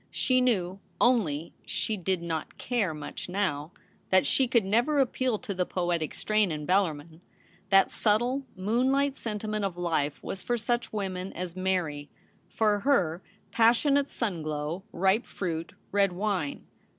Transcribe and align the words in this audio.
She 0.09 0.41
knew— 0.41 0.79
only 1.09 1.53
she 1.63 1.95
did 1.95 2.23
not 2.23 2.57
care 2.57 2.91
much 2.91 3.29
now— 3.29 3.71
that 4.09 4.25
she 4.25 4.47
could 4.47 4.65
never 4.65 4.97
appeal 4.97 5.37
to 5.37 5.53
the 5.53 5.63
poetic 5.63 6.15
strain 6.15 6.51
in 6.51 6.65
Bellarmin. 6.65 7.21
That 7.69 7.91
subtle, 7.91 8.41
moonlight 8.55 9.15
sentiment 9.15 9.63
of 9.63 9.77
life 9.77 10.17
was 10.23 10.41
for 10.41 10.57
such 10.57 10.91
women 10.91 11.31
as 11.33 11.55
Mary. 11.55 12.09
For 12.49 12.79
her, 12.79 13.21
pas 13.51 13.77
sionate 13.77 14.09
sun 14.09 14.41
glow, 14.41 14.81
ripe 14.91 15.27
fruit, 15.27 15.73
red 15.91 16.13
wine. 16.13 16.65